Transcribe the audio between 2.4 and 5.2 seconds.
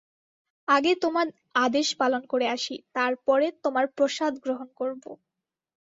আসি, তার পরে তোমার প্রসাদ গ্রহণ করব।